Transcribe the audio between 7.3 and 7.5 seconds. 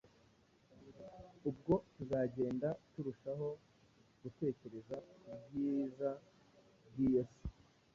si